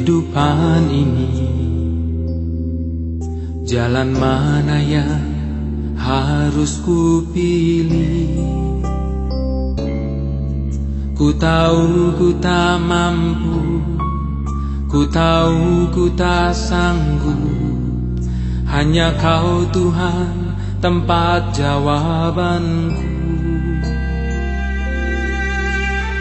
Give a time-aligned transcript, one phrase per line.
[0.00, 1.28] kehidupan ini.
[3.68, 5.28] Jalan mana yang
[6.00, 8.32] harus ku pilih
[11.12, 13.84] Ku tahu ku tak mampu
[14.88, 18.16] Ku tahu ku tak sanggup.
[18.66, 23.12] Hanya kau Tuhan tempat jawabanku.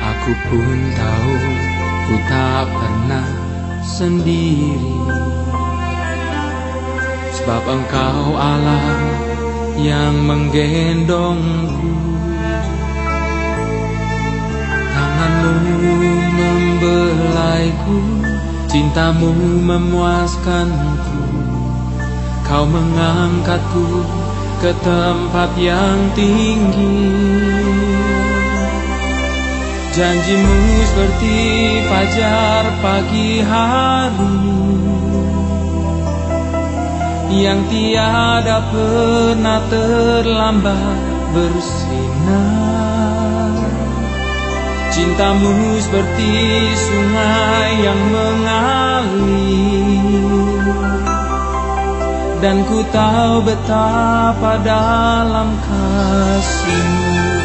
[0.04, 1.34] Aku pun tahu
[2.06, 3.49] ku tak pernah
[3.84, 4.96] sendiri.
[7.40, 9.00] Sebab engkau Allah
[9.80, 11.94] yang menggendongku.
[14.92, 16.04] Tanganmu
[16.36, 18.00] membelaiku
[18.70, 19.34] Cintamu
[19.66, 21.26] memuaskanku.
[22.46, 24.06] Kau mengangkatku
[24.62, 27.02] ke tempat yang tinggi
[29.90, 31.38] Janjimu seperti
[31.90, 34.38] fajar pagi hari
[37.34, 41.02] Yang tiada pernah terlambat
[41.34, 42.70] bersinar.
[44.94, 46.34] Cintamu seperti
[46.78, 49.10] sungai yang mengalir
[52.46, 57.39] Dan ku tahu betapa dalam kasihmu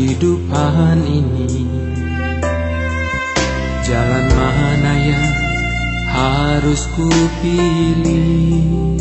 [0.00, 1.68] kehidupan ini.
[3.84, 5.28] Jalan mana yang
[6.08, 7.10] harus ku
[7.44, 8.96] pilih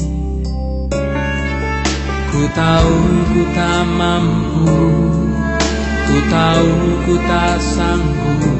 [2.29, 2.95] Ku tahu
[3.31, 4.75] ku tak mampu
[6.03, 6.67] Ku tahu
[7.07, 8.59] ku tak sanggup.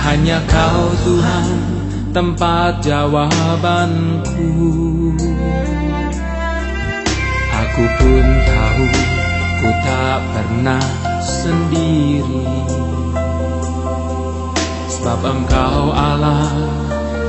[0.00, 1.48] Hanya kau Tuhan
[2.16, 4.48] tempat jawabanku.
[7.60, 8.88] Aku pun tahu
[9.60, 12.48] ku tak pernah sendiri.
[14.88, 16.52] Sebab engkau Allah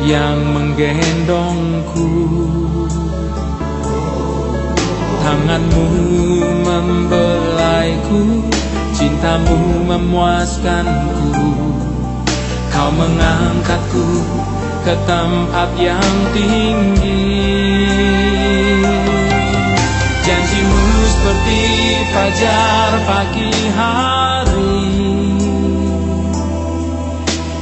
[0.04, 2.10] yang menggendongku.
[5.22, 5.88] Tanganmu
[6.66, 8.52] membelaiku
[9.02, 11.34] Cintamu memuaskanku.
[12.70, 14.08] Kau mengangkatku
[14.86, 17.81] ke tempat yang tinggi
[22.32, 24.88] fajar pagi hari.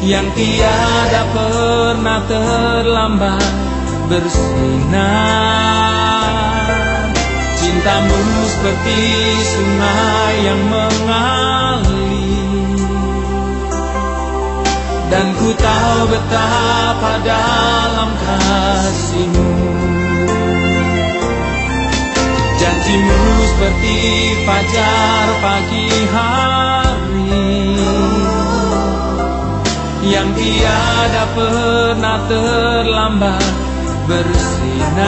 [0.05, 3.53] Yang tiada pernah terlambat
[4.13, 5.09] bersinar.
[7.57, 9.01] Cintamu seperti
[9.41, 11.97] sungai yang mengalir.
[15.09, 19.48] Dan ku tahu betapa dalam kasihmu
[23.69, 27.77] seperti fajar pagi hari.
[30.09, 33.53] Yang tiada pernah terlambat
[34.09, 35.05] bersinar.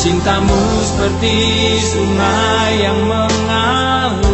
[0.00, 1.36] Cintamu seperti
[1.82, 4.30] sungai yang mengalir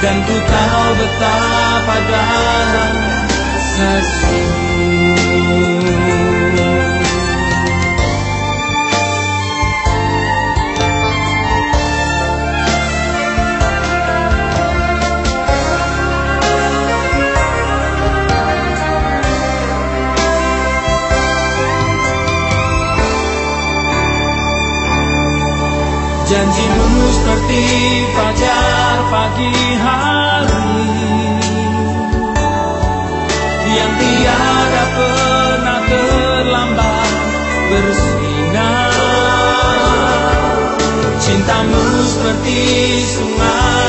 [0.00, 2.96] Dan ku tahu betapa dalam
[3.76, 4.47] kasihmu
[26.28, 27.64] Janjimu seperti
[28.12, 30.84] fajar pagi hari.
[33.72, 37.12] Yang tiada pernah terlambat
[37.72, 38.92] bersinar.
[41.16, 42.60] Cintamu seperti
[43.08, 43.87] sungai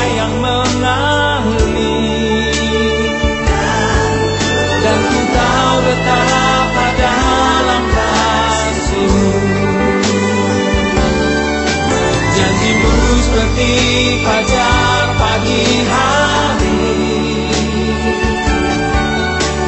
[13.30, 17.06] seperti fajar pagi hari.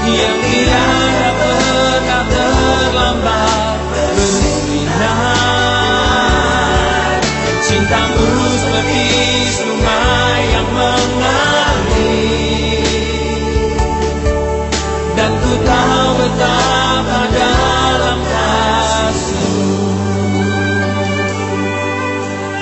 [0.01, 5.21] Yang tiada pernah terlambat bersinar.
[7.61, 8.33] Cintamu
[8.65, 9.05] seperti
[9.53, 12.01] sungai yang mengalir.
[15.13, 16.80] Dan ku tahu betapa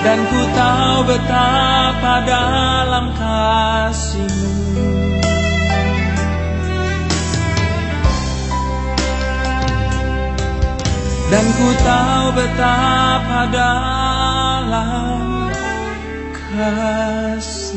[0.09, 0.41] dan ku
[1.05, 4.41] betapa dalam kasihmu.
[11.29, 15.21] Dan ku tahu betapa dalam
[16.57, 17.69] kasih